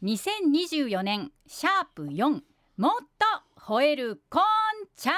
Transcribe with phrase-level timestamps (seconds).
[0.00, 2.40] 2024年シャープ4
[2.76, 2.90] もっ
[3.56, 4.42] と吠えるこん
[4.94, 5.16] ちゃん。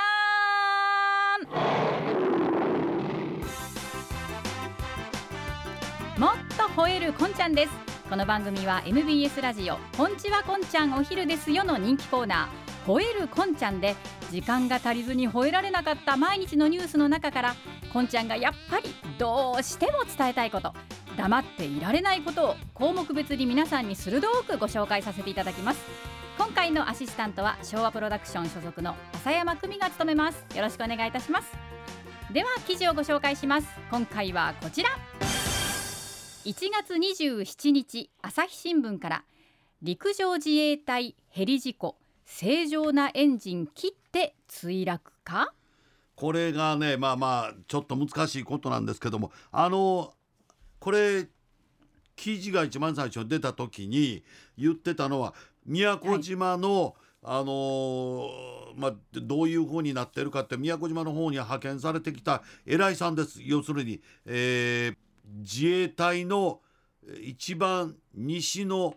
[6.18, 7.72] もっと吠えるこんちゃんです。
[8.08, 12.69] この番組は MBS ラジオこんちはこんちゃんお昼ですよの人気コーナー。
[12.86, 13.94] 吠えるこんちゃんで
[14.30, 17.54] 時間が足りずに吠えられなかった毎日のニュースの中から
[17.92, 20.72] こんちゃんがやっぱりどうしても伝えたいこと。
[21.16, 25.80] 黙っていられないことを項目別に皆さんに鋭くご紹介させていただきます。
[26.38, 30.46] 今回のアシスタントは昭和プロダクション所属の浅山久美が務めます。
[30.56, 31.52] よろしくお願いいたします。
[32.32, 33.68] では記事をご紹介します。
[33.90, 34.88] 今回はこちら。
[36.46, 39.24] 1月27日朝日新聞から
[39.82, 41.98] 陸上自衛隊ヘリ事故。
[42.32, 45.52] 正常なエンジン切って墜落か？
[46.14, 50.14] これがねまあまあちょっと難しいことなんですけどもあの
[50.78, 51.26] これ
[52.14, 54.22] 記事が一番最初に出た時に
[54.56, 55.34] 言ってたのは
[55.66, 56.94] 宮古島の、はい。
[57.22, 58.30] あのー、
[58.76, 63.42] まあ、どういうふうになってるかって宮古島の方に派遣されてきた偉いさんです。
[63.42, 64.96] 要するに、えー、
[65.40, 66.60] 自衛隊の
[67.22, 68.94] 一番西の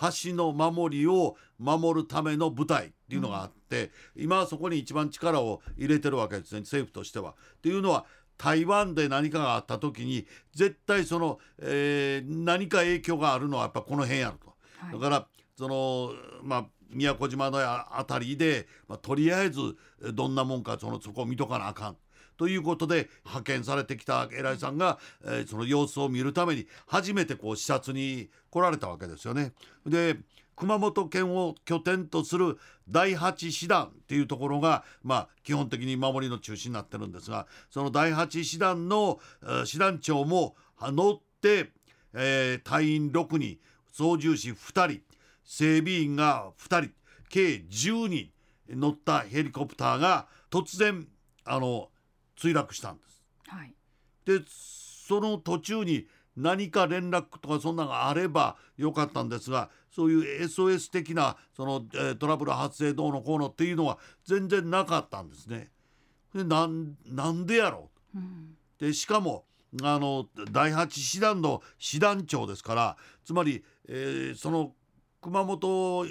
[0.00, 7.32] 橋の守りを守るための部隊っていうのがあって、うん、今はそこに一番力を入れてるわけですね政府としては。
[7.32, 8.06] っていうのは
[8.38, 14.54] 台湾で何かがあった時に絶対その、えー、何か影響があるのはやっぱこの辺やると。
[14.78, 15.26] はい、だから
[15.56, 17.58] そのまあ宮古島の
[17.96, 19.76] 辺りで、まあ、とりあえず
[20.12, 21.96] どんなもんかそのそこを見とかなあかん。
[22.36, 29.52] ということで派遣されてきた偉いさんが、えー、その様子を見るために初めてこう視察に来られたわけですよね。
[29.86, 30.16] で
[30.56, 32.58] 熊本県を拠点とする
[32.88, 39.18] 第8師団っていうところが、まあ、基本的に守りの中心になってるんですがその第8師団の
[39.64, 41.70] 師団長も乗って、
[42.14, 43.58] えー、隊員6人
[43.92, 45.00] 操縦士2人
[45.44, 46.92] 整備員が2人
[47.28, 48.30] 計10人
[48.68, 51.06] 乗ったヘリコプターが突然
[51.44, 51.88] あの
[52.42, 53.22] 墜落したんです。
[53.46, 53.74] はい、
[54.24, 65.70] でその途中に何か連絡とかそんなのがあればよかったんですがそういう SOS 的なその、えー、トラブル発生どうのこうのっていうのは全然なかったんですね。
[66.34, 69.44] でなんなんでやろう、うん、でしかも
[69.82, 74.72] あの第8師団の師団長ですからつまり、えー、その
[75.20, 76.06] 熊本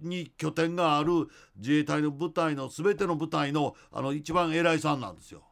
[0.00, 5.42] に拠点がある自衛隊の部隊の全ての部隊のあの一番偉いさんなんですよ。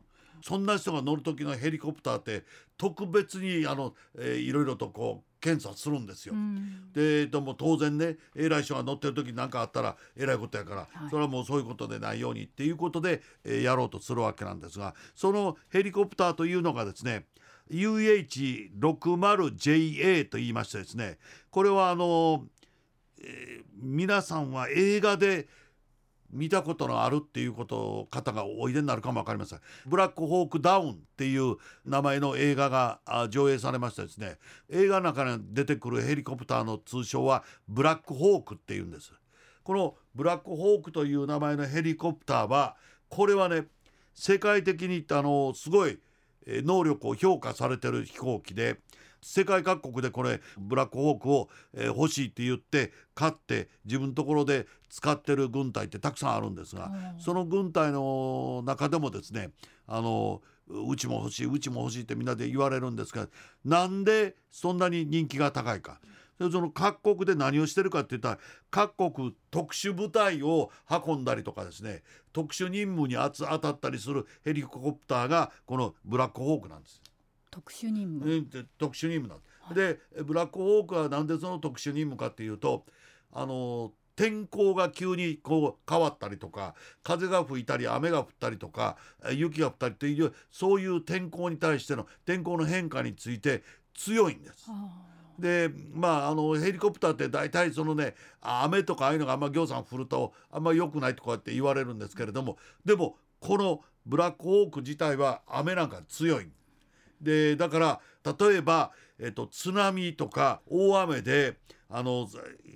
[0.44, 2.44] そんな人が乗る時のヘリコプターって
[2.77, 6.34] 特別にあの、えー、いろいろとこう検査するんですよ。
[6.34, 17.25] うん、ででも当然ね偉い人が乗ってる時何かあったらえらいことやから、はい、それはもうそういうことでないようにっていうことで、えー、やろうとするわけなんですがそのヘリコプターというのがですね
[17.71, 21.16] UH60JA と言いましてですね
[21.50, 22.44] これはあの、
[23.19, 25.49] えー、皆さんは映画で
[26.34, 29.61] 見たことのあるっていうこと方がおいでになるかも分かりません。
[29.87, 31.56] ブラックホークダウンっていう
[31.87, 33.00] 名前の映画が
[33.31, 34.39] 上映されましてですね。
[34.69, 39.12] 映画の中に出てくるヘリコプターの通称はブラックホークっていうんです。
[39.62, 42.77] このブラックホークという名前のヘリコプターは
[43.09, 43.67] これはね
[44.12, 45.99] 世界的にあのすごい
[46.47, 48.81] 能力を評価されてる飛行機で
[49.25, 59.51] 世界各国でこれブラックホークを、え欲しいって言って買って自分のところで使ってる軍隊ってたくさんあるんですが、その軍隊の中でもですね
[59.87, 63.29] あのうちも欲しいうちも欲しいってみんなで言われるんですが
[63.65, 66.01] なんでそんなに人気が高いか。
[66.39, 70.71] その各国で何をしてるかって言ったら各国特殊部隊を
[71.06, 72.03] 運んだりとかですね
[72.33, 73.31] 特殊任務に当
[73.61, 77.01] たったりするヘリコプターがこのブラックホークなんです。
[77.54, 79.37] 特殊任務、特殊任務な
[79.70, 82.84] んで、はい、ブラックホークはなんでその特殊任務かっていうと
[83.32, 88.97] あの天候が急にこう変わったりとか風が吹いたり雨が降ったりとか
[89.32, 93.62] 雪が降ったりっていうそういう天候に対しての天候の変化について
[93.94, 94.70] 強いんです。
[95.38, 106.44] でまああのヘリコプターって大体そのね雨とかああいうのがあんまぎょうさん降るとあんま良くないとかって言われるんですけれどもでもこのブラックホーク自体は雨なんか強い。
[106.44, 106.50] で
[107.56, 108.00] だから
[108.38, 111.56] 例えば、えっと、津波とか大雨で
[111.88, 112.26] あの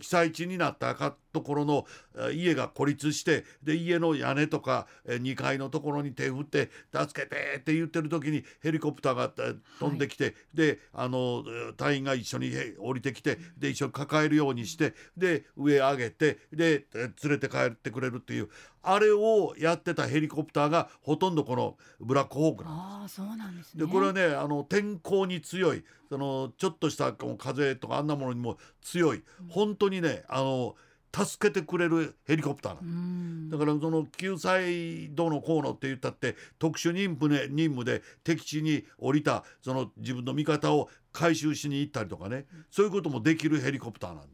[0.01, 0.95] 被災地になった
[1.33, 1.87] ところの
[2.33, 9.33] 家が孤立してで家の屋根とか2階のところに手振って「助けて!」って言ってる時にヘリコプターが
[9.79, 11.45] 飛んできて、はい、であの
[11.77, 18.49] 隊員が一緒に降りてきてで一緒に抱えるようにしてで上上げてで連れて帰ってくれるっていう
[18.83, 23.21] あれをやってたヘリコプターがほとんどこのブラックホークなんです。
[23.21, 30.77] あそうなんですね、でこれはねあの天候に強いそのちょっとした風とかあんなものにも強い本当にねあの
[31.15, 33.49] 助けてくれるヘリコプターなん。
[33.49, 42.47] だからその救済どうのこうのって言ったって特殊任務,、ね、任務で敵地に降りたその自分の味方を回収しに行ったりとかね。
[42.71, 44.29] そういうこともできるヘリコプターなんだ。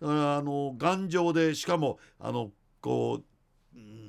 [0.00, 3.22] だからあの頑丈でしかもあのこ
[3.74, 4.08] う、うん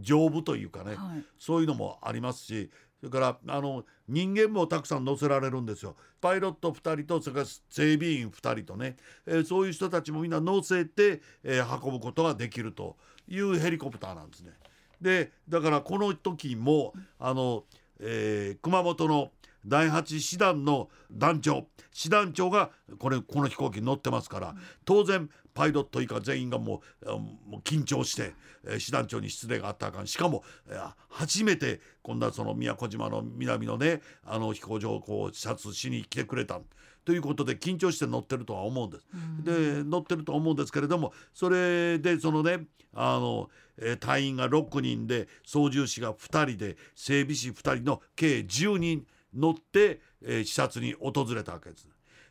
[0.00, 0.94] 丈夫というかね。
[0.96, 1.24] はい。
[1.38, 2.70] そういうのもありますし
[3.02, 5.96] それからあの人間もたくさん乗せられるんですよ。
[6.20, 8.96] パイロット2人とそれから整備員2人とね、
[9.26, 12.96] えーそういう人たちもみんな乗せて、えー運ぶことができると
[13.26, 14.52] いうヘリコプターなんですね。
[15.00, 17.64] でだからこの時もあの、
[17.98, 19.32] えー熊本の
[19.66, 22.70] 第8師団の団長師団長が
[23.00, 28.34] これこの飛行機に乗ってますから当然パイロット以下全員がもうあもう緊張して、
[28.64, 36.60] えー師団長に失礼があったらあかんしかも、えー初めてこんなその宮古島の南のねあの飛行場をこう視察しに来てくれた
[37.04, 39.06] ということで緊張して乗ってるとは思うんです。
[39.44, 51.88] で乗ってると思うんですけれどもそれでそのねあの、えー隊員が6人で操縦士が2人で整備士2人の計10人乗って、えー視察に訪れたわけです。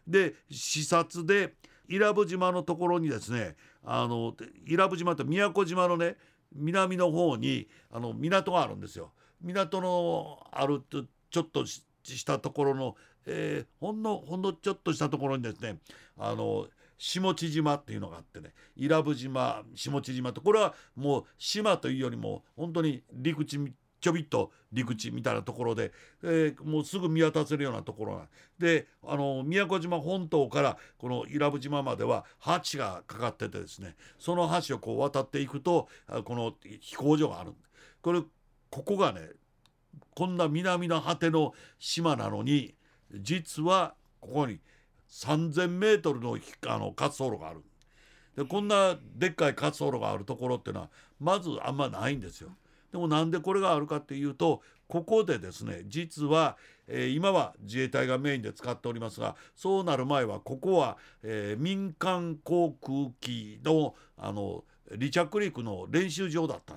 [0.07, 1.53] で視察で
[1.91, 4.33] 伊良部島のところにですねあの
[4.65, 6.15] 伊良部島って宮古島のね
[6.53, 9.11] 南の方にあの港があるんですよ。
[9.41, 12.95] 港のあるとちょっとししたところの、
[13.25, 15.77] えーほんのほんのちょっとしたところにですね
[16.17, 16.67] あの
[16.97, 23.59] 下地島っていうのがあってね伊良部島下地島とこれはもう島というよりも本当に陸地
[24.01, 25.91] ちょびっと陸地みたいなところで、
[26.23, 28.23] えーもうすぐ見渡せるようなところな。
[28.23, 28.27] ん
[28.59, 32.25] であの宮古島本島からこの伊良部島までは
[32.71, 37.53] 橋がかかっててですねその橋をこう渡っていくとあこの飛行場がある。
[38.01, 38.21] これ
[38.69, 39.29] ここがね
[40.15, 42.73] こんな南の果ての島なのに
[43.13, 44.59] 実はここに
[45.09, 46.37] 3,000メートルの
[46.67, 47.61] あの滑走路がある。
[48.35, 50.89] でこんなでっかい滑走路があるところっていうのは
[51.19, 52.49] まずあんまないんですよ。
[52.91, 56.57] でもなんでこれがあるかっていうとここでですね実は、
[56.87, 66.75] えー今は自衛隊がメインで使っておりますがそうなる前はここは、えー民間航空機のあの離着陸の練習場だった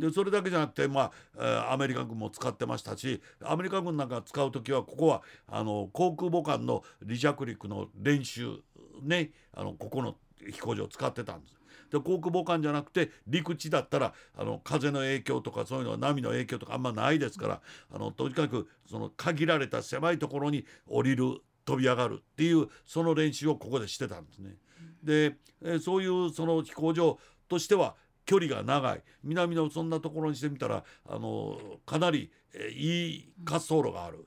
[0.00, 8.60] でそれだけじゃなくて、まあえーアメリカ軍も使ってましたしアメリカ軍なんか使う時はここはあの航空母艦の離着陸の練習
[9.02, 10.16] ねあのここの
[10.50, 11.62] 飛行場を使ってたんです。
[11.90, 17.60] で航空母艦じゃなくて陸地だったらあの風の影響とかそういうのは波の影響とかあんまないですから
[17.92, 24.56] あのとにかくその限られた狭いところに降りる飛び上がるっていうその練習をここでしてたんですね。
[25.02, 27.18] で、えそういうその飛行場
[27.48, 34.26] としては距離が長い南のそんなところにしてみたらあのかなり、えいい滑走路がある、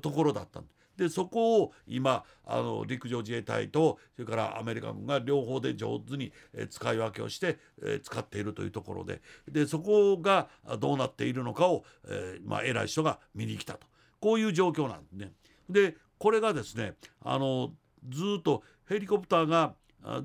[0.00, 6.32] ところだったんですでそこを今あの陸上自衛隊とそれからアメリカ軍が両方で上手に、
[6.70, 7.58] 使い分けをして、
[8.02, 9.20] 使っているというところで
[9.50, 10.48] でそこが
[10.78, 13.86] どうなっているのかを、えーまあ、偉い人が見に来たと
[14.20, 15.32] こういう状況なんですね。
[15.68, 17.72] でこれがですねあの
[18.08, 19.74] ずっとヘリコプターが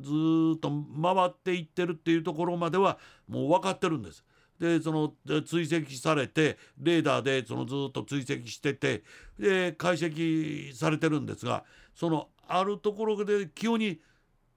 [0.01, 0.69] ずっと
[1.01, 4.24] 回っていってるっていうところまではもう分かってるんです。
[4.59, 9.03] でそので追跡されてレーダーでそのずーっと追跡してて
[9.38, 11.63] で解析されてるんですが
[11.95, 14.00] そのあるところで急に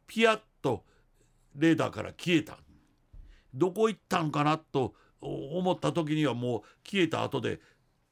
[0.06, 0.84] ピヤッと
[1.56, 2.58] レーダーから消えた。
[3.54, 7.60] どこ行ったんかなと思った時にはもう消えた後で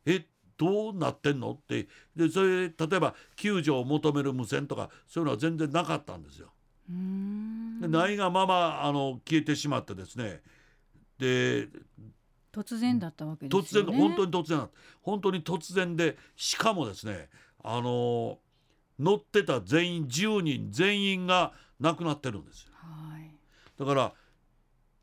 [0.04, 0.24] え
[0.58, 1.52] どうなってんの？
[1.52, 6.52] ってでそれ例えば救助を求める無線とかそういうのは全然なかったんですよ。
[6.88, 10.42] ないがままあの消えてしまってですね
[11.20, 11.68] で
[12.52, 14.68] 突然だったわけです突然よね本当に突然だ
[15.02, 17.28] 本当に突然でしかもですね
[17.62, 18.38] あの
[18.98, 22.72] 乗ってた全員10人全員が亡くなってるんですよ。
[22.74, 23.34] はい。
[23.78, 24.12] だから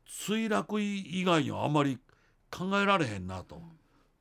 [0.08, 1.98] 墜落以外にはあんまり
[2.50, 3.60] 考えられへんなと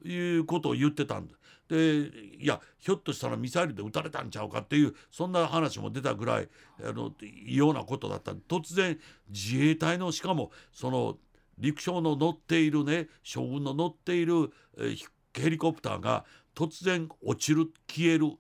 [0.04, 1.36] いうことを言ってたんで
[1.70, 6.50] でいやひょっとしたらミサイルで撃たれたんちゃうかっていうそんな話も出たぐらい
[6.84, 8.32] あの異様なことだった。
[8.32, 8.98] 突然
[9.30, 11.18] 自衛隊のしかもその
[11.60, 14.96] 陸将の乗っているね将軍の乗っている、え
[15.34, 18.32] ヘリコプターが突然落ちる消える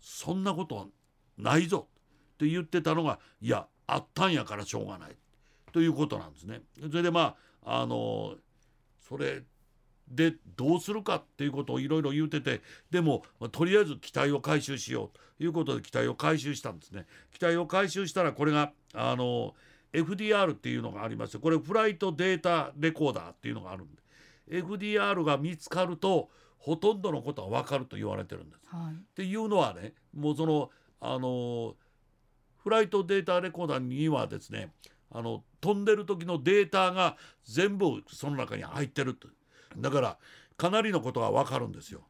[0.00, 0.86] そんなことは
[1.36, 1.88] ないぞ
[2.34, 5.16] って言ってたのがいやあったんやからしょうがない
[5.72, 6.60] ということなんですね。
[6.90, 8.34] それでまああの
[9.08, 9.42] それ
[10.08, 17.06] でどうするかっていうことをいろいろ言うててでも、まとりあえず機体を回収しようということで機体を回収したんですね。
[17.32, 19.54] 機体を回収したらこれがあの
[19.92, 24.02] FDR っていうのがありましてこれフライトデータレコーダーっていうのがあるんで
[24.48, 28.68] FDR が見つかるとほとんどのことは分かると言われてるんです。
[28.68, 30.70] はいっていうのはねもうその
[31.00, 31.74] あの
[32.62, 34.72] フライトデータレコーダーにはですね
[35.10, 39.28] あの飛んでる時のデータが全部その中に入ってると
[39.76, 40.18] だから
[40.56, 42.02] かなりのことが分かるんですよ。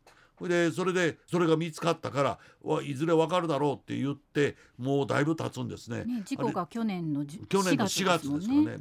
[0.42, 6.04] それでそれでそれが見つかったからわいずれ分かるだろうって言ってもうだいぶ経つんですね。
[6.04, 8.78] ね事故が去年のじ去年の4月ですからね。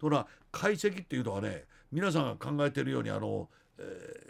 [0.00, 4.24] とら解析っていうのはね皆さんが考えてるようにあの、えー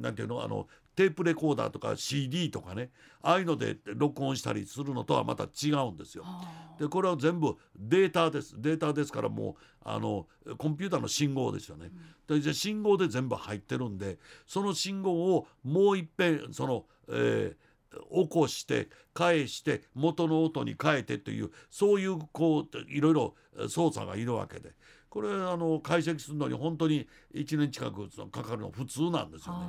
[0.00, 2.90] なんていうのあのテープレコーダーとか CD とかね
[3.22, 6.24] ああいうので録音したりするのとはまた違うんですよ。
[6.26, 10.26] あでこれは全部データですデータですからもうあの
[10.58, 11.90] コンピューターの信号ですよね。
[12.26, 17.66] でじゃあ信号で全部入ってるんでその信号をもういっぺんその、えー
[18.10, 23.34] 起こして返して元の音に変えてというそういうこういろいろ
[23.68, 24.72] 操作がいるわけで
[25.08, 29.66] これあの解析するのに本当に1年近くかかるの普通なんですよね。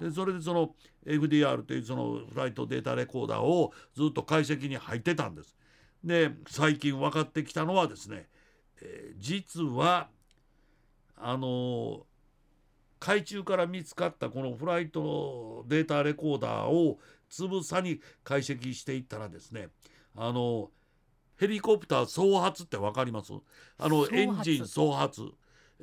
[0.00, 0.74] でそれでその
[1.06, 5.56] FDR というそのフライトデータレコーダーをずっと解析に入ってたんです。
[6.04, 8.28] で最近分かってきたのはですね、
[8.80, 10.08] えー実は
[11.16, 12.04] あの
[12.98, 16.98] 海中から見つかったこのフライトデータレコーダーを
[17.28, 19.68] つぶさに解析していったらですね
[20.16, 20.70] あの
[21.38, 23.32] ヘリコプター総発って分かります？
[23.78, 25.22] あのエンジン総発。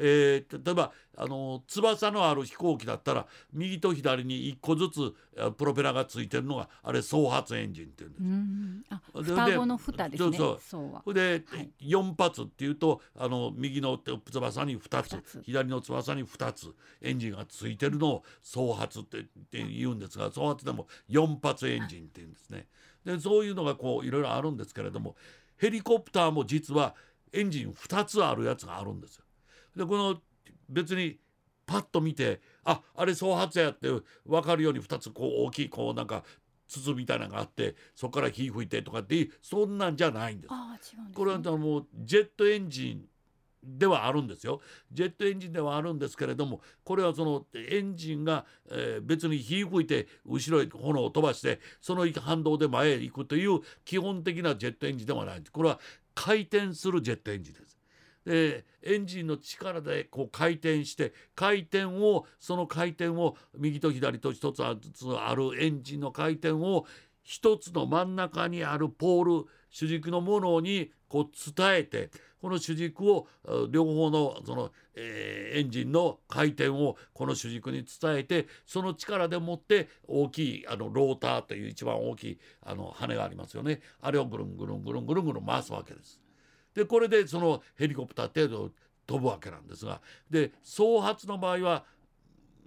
[0.02, 9.00] えー例えばあの翼のある飛行機だったら右と左に1個ずつあプロペラがついてるのがあれ総発エンジンっていうんです。
[9.14, 11.14] うで双子の蓋ですねそうそう。
[11.14, 11.70] で、はい。
[11.82, 15.42] 4発っていうとあの右の翼に2つ二つ。
[15.44, 22.68] 左の翼に2つエンジンがついてるのを総発ってって言うんですが総発でも4発エンジンっていうんですね。
[23.06, 25.16] でそういうのがこういろいろあるんですけれども
[25.58, 26.96] ヘリコプターも実は
[27.34, 29.26] エンジン2つあるやつがあるんですよ。
[29.76, 30.22] でこの
[30.70, 31.20] 別に
[31.66, 33.90] パッと見てああれ総発やって
[34.26, 36.24] 分かるように2つこう大きいこうなんか
[36.68, 40.52] 筒みたいなのがあってそこから火吹いてとかってそんなんじゃないんです。
[40.54, 43.06] あー違うんですねこれはもうジェットエンジン
[43.64, 44.62] ではあるんですよ
[44.92, 55.80] ジェットエンジンではあるんですけれどもこれはそのエンジンが、えー別に火吹いて後ろへ炎を飛ばしてその反動で前へ行くという基本的なジェットエンジンではないんですこれは
[56.14, 57.80] 回転するジェットエンジンです。
[58.26, 66.86] でエンジンの力でこう回転して回転をその回転を右と左と一つずつあるエンジンの回転を
[67.24, 72.10] 一つの真ん中にあるポール主軸のものにこう伝えて
[72.42, 73.28] この主軸を
[73.70, 86.22] 両方のその、えーエンジンの回転をこの主軸に伝えてその力でもって大きいあのローターという一番大きいあの羽がありますよねあれをぐるんぐるんぐるんぐるんぐるん回すわけです。
[86.76, 88.72] でこれでそのヘリコプター程度
[89.08, 91.84] 飛ぶわけなんですがで総発の場合は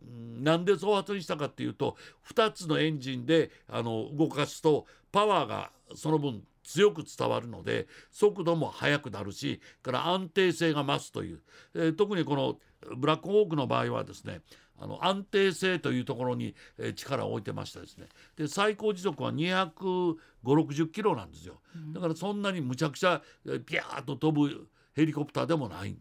[0.02, 1.96] うんなんで総発にしたかっていうと
[2.34, 6.42] 2つのエンジンであの動かすとパワーがその分
[6.72, 11.40] 強く伝わるので速度も速くなるしから安定性が増すという、
[11.74, 12.58] えー特にこの
[12.96, 14.40] ブラックホークの場合はですね
[14.80, 18.06] あの安定性というところに、えー力を置いてましたですね。
[18.36, 21.60] で最高時速は25060キロなんですよ。
[21.92, 25.96] だからそんなにむちゃくちゃえーピャーッと飛ぶヘリコプターでもない。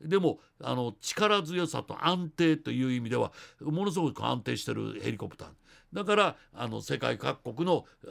[0.00, 5.48] でもあの力強さと安定という意味ではものすごく安定してるヘリコプター
[5.94, 8.10] だからあの世界各国の、えー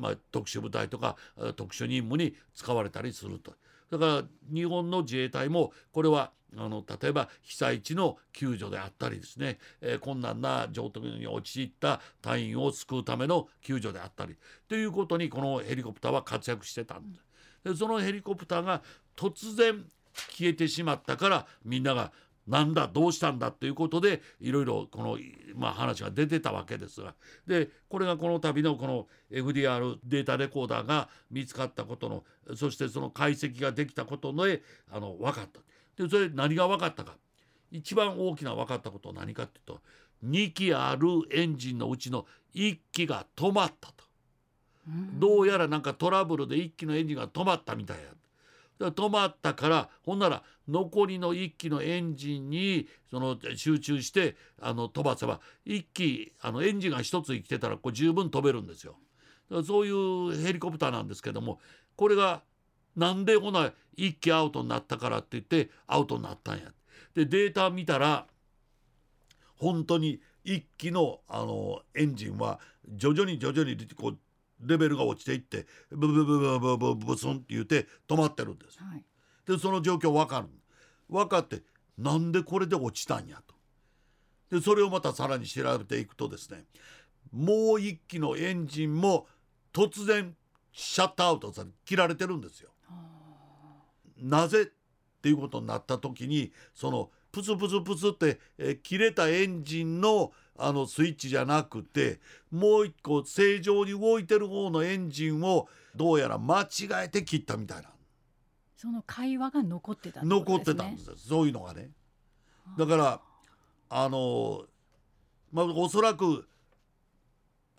[0.00, 1.16] まあ、特殊部隊とか
[1.56, 3.52] 特殊任務に使われたりすると
[3.90, 14.36] だから日本の自衛隊もこれはあの例えば被災地の救助であったりですね、えー困難な状況に陥った隊員を救うための救助であったり
[14.68, 17.18] ということにこのヘリコプターは活躍してたんで。
[17.64, 18.82] でそのヘリコプターが
[19.16, 19.84] 突然
[20.30, 22.12] 消えてしまったからみんなが
[22.46, 25.18] なんだどうしたんだということでいろいろこの、
[25.54, 27.14] まあ、話が出てたわけですが
[27.46, 32.24] でこれがこの度のこの FDR データレコーダーが見つかったことの
[32.54, 35.60] そしてその解析ができたことであの分かった
[36.02, 37.16] でそれ何が分かったか
[37.72, 39.80] 一番大きな分かったことは何かっていうと
[40.24, 44.04] 2機あるエンジンのうちの1機が止まったと。
[44.88, 48.04] うんどうやらなんかトラブルで1機のエンジンが止まったみたいや。
[48.78, 58.96] 止まったからほんなら残りの1機のエンジンにその集中してあの飛ばせば1機あのエンジンが1つ生きてたらこう十分飛べるんですよ。
[59.50, 61.60] だからそういうヘリコプターなんですけども
[61.94, 62.42] これが
[62.96, 66.64] なんでほな1機アウトになったからって言ってアウトになったんや。
[67.14, 68.26] でデータ見たら
[69.56, 74.18] 本当に1機のあのエンジンは徐々に徐々にこう
[74.60, 78.78] レベルが落ちていってブブブブブブブスンって言って止まってるんです。
[78.78, 79.04] はい
[79.46, 80.48] でその状況分かる
[81.08, 81.62] 分かって
[81.96, 83.54] なんでこれで落ちたんやと。
[84.50, 86.64] でそれをまたさらに調べていくとですね
[87.32, 89.26] もう一機のエンジンも
[89.72, 90.34] 突然
[90.72, 92.70] シャットアウトされ切られてるんですよ。
[94.18, 94.66] なぜっ
[95.22, 102.18] ていうことになった時にそのプツプツプツって、え切れたエンジンのあのスイッチじゃなくて
[102.50, 107.90] もう一個正常に動いてる方のエンジンをどうやら間違えて切ったみたいな。
[108.74, 111.90] その会話が残ってた、ね、残ってたんですそういうのがね。
[112.78, 113.20] だから
[113.90, 114.64] あの
[115.52, 116.48] まあおそらく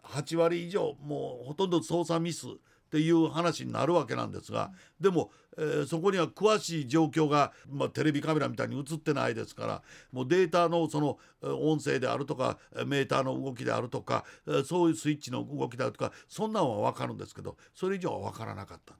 [0.03, 2.45] 8割以上もうほとんど操作ミス
[2.88, 14.24] っていう話になるわけなんですが、でも、えー、そこには詳しい状況が、まあ、テレビカメラみたいに映ってないですからもうデータのその音声であるとかメーターの動きであるとか
[14.65, 18.94] そういうスイッチの動きであるとかそんなんは分かるんですけどそれ以上は分からなかった。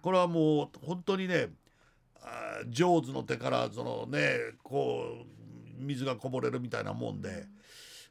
[0.00, 1.48] これはもう本当にね
[2.68, 5.02] ジョーズの手からそのねこ
[5.80, 7.46] う水がこぼれるみたいなもんで。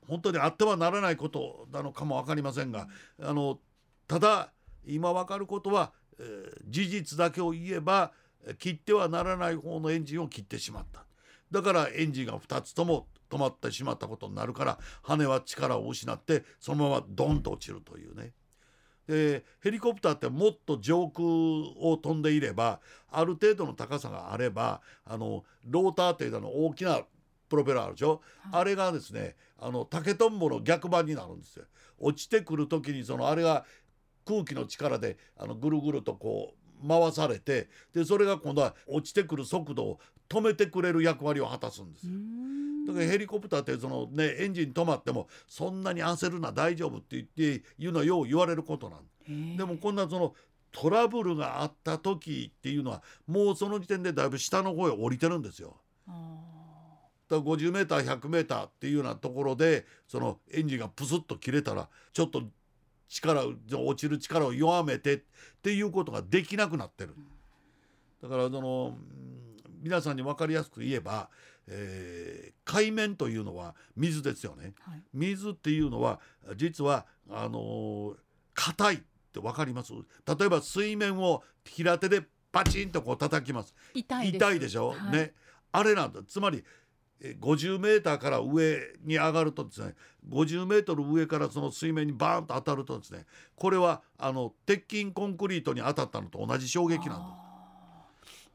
[0.05, 2.87] 本当にあってはならないことなのかも分かりませんが
[3.21, 3.57] あの
[4.05, 4.51] ただ
[4.85, 8.11] 今分かることは、えー、事実だけを言えば
[8.59, 11.05] 切ってはならない方のエンジンを切ってしまった
[11.51, 18.31] だからエンジンが2つとも止まってしまったことになるから羽は力を失ってそのままドンと落ちるというね。
[19.07, 22.79] でヘリコプターってもっと上空を飛んでいれば
[23.11, 27.01] ある程度の高さがあればあのローターっていうの大きな
[27.49, 28.21] プロペラあるでしょ、
[28.51, 31.65] はい、あれがですねあの竹とんぼの逆版になるんですよ。
[31.99, 33.65] 落ちてくる時にそのあれが
[34.25, 36.53] 空気の力であのぐるぐるとこ
[36.83, 39.99] う回されてでそれが今度は落ちてくる速度を
[40.29, 42.13] 止めてくれる役割を果たすんですよ。
[42.87, 50.33] だからヘリコプターってそのねエンジン止まってもそんなに焦るな大丈夫って言って言うのはよう言われることなんでもこんなその
[50.71, 55.77] トラブルがあった時っていうのはもうその時点でだいぶ下の方へ降りてるんですよ。
[57.29, 62.43] だ 50m100m っていうようなところでそのエンジンがプスッと切れたらちょっと
[63.13, 65.21] 力落ちる力を弱めてっ
[65.61, 67.15] ていうことができなくなってる。
[68.21, 68.97] だからその
[69.81, 71.29] 皆さんに分かりやすく言えば、
[71.67, 74.73] えー、海面というのは水ですよね。
[74.81, 76.19] はい、水っていうのは
[76.55, 78.15] 実はあの
[78.53, 79.01] 硬、ー、いっ
[79.33, 79.93] て分かります？
[79.93, 83.75] 例えば水面を平手でパチンとこう叩きます。
[83.93, 85.33] 痛いでしょ、はい、ね。
[85.71, 86.21] あれなんだ。
[86.27, 86.63] つまり
[87.23, 89.93] 50メーターから上に上がるとですね
[90.29, 97.43] 50メートル上からその水面にバーンと当たるとですねこれはあの鉄筋コンクリートに当たったのと同じ衝撃なんだ。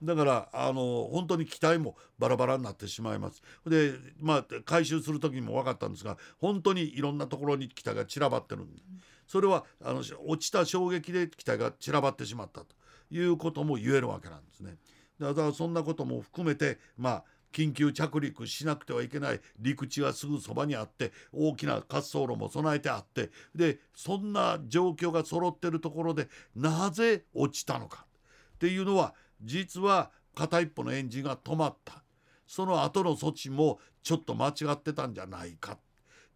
[0.00, 3.42] だからあの本当に機体もバラバラになってしまいます。
[3.66, 8.80] でまあ回収する時にも分かったんですが本当にいろんなところに機体が散らばってるんで
[9.26, 12.66] それはあの落ちた衝撃で機体が散らばってしまったと
[13.10, 14.76] いうことも言えるわけなんですね。
[15.18, 17.24] だからそんなことも含めてまあ
[17.58, 28.06] 緊急着陸しなくてはいけない陸地はすぐそばにあって大きな滑走路も備えてあってでそんな状況が揃ってるところでなぜ落ちたのか。
[28.54, 32.04] っていうのは実は片一方のエンジンが止まった。
[32.46, 35.78] その後の措置もちょっと間違ってたんじゃないか。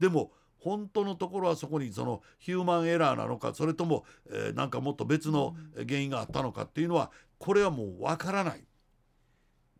[0.01, 8.65] でも本当のところはそこにそのヒューマンエラーなのかそれとも、えー、なんかもっと別の原因があったのかっていうのはこれはもうわからない。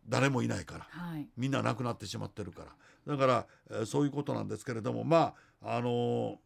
[0.07, 3.15] 誰もいないから、はい、みんな亡くなってしまってるから。
[3.15, 6.37] だから、えー、そういうことなんですけれどもまああのー、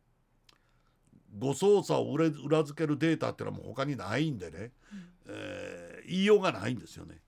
[1.38, 7.20] 誤操作を裏付けるデータっていうのはもう他にないんでね、うん、えー、言いようがないんですよね。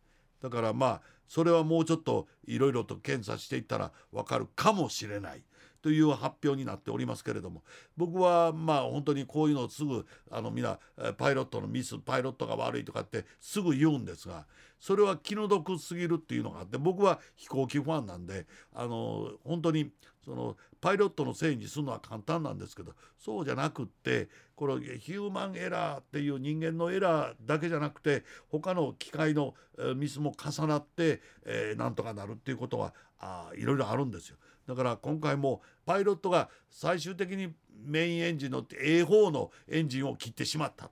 [0.42, 5.44] だからまあそれはもうちょっといろいろと検査していったら分かるかもしれない。
[5.82, 7.64] という発表になっておりますけれども
[7.98, 10.80] 僕はまあ本当にこういうのをすぐあのみんな
[11.18, 14.46] パイロットのミスパイロットが悪いとかってすぐ言うんですが
[14.80, 19.92] それは気の毒すぎるっていうのがあって僕は飛行機ファンなんであの本当に
[20.24, 29.54] そのパイロットのせいにするのは簡単なんですけどそうじゃなくってこのヒューマンエラーっていう人間のエラーだけじゃなくて他の機械の
[29.96, 34.38] ミスも重なって、えー、なんとかなるっていうことはあいろいろあるんですよ。
[34.70, 37.52] だから今回もパイロットが最終的に
[37.84, 40.92] メインエンジンの A 方のエンジンを切ってしまったっ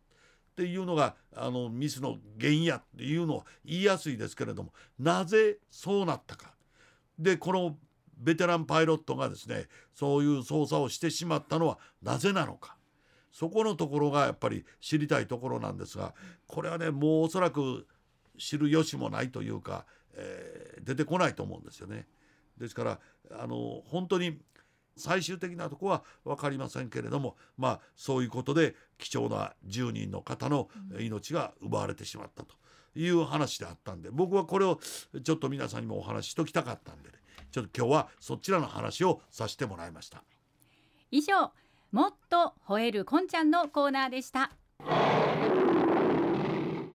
[0.55, 6.53] ていうのがあのミスの原因やっていうのを言いやすいですけれどもなぜそうなったか。
[7.19, 7.77] でこの
[8.17, 12.77] ベテランパイロットがですねそういう操作をしてしまったのはなぜなのか
[13.31, 16.15] そこのところがやっぱり知りたいところなんですが
[16.47, 17.85] これはねもうおそらく
[18.39, 19.85] 知る由もないというか、
[20.15, 22.07] えー、出てこないと思うんですよね。
[22.59, 22.99] ですから
[23.31, 24.37] あの本当に
[24.95, 32.55] 最終的なとこは分かりませんけれどもまあそういうことで貴重な10人の方の命が奪われてしまったと
[32.95, 34.79] いう話であったんで僕はこれを
[35.23, 37.15] ちょっと皆さんにもお話ししときたかったんでね
[37.51, 40.23] ちょっちょっと今日はそちらの話をさせてもらいました。
[41.09, 41.51] 以上
[41.91, 44.51] もっと吠えるこんちゃんのコーナーでした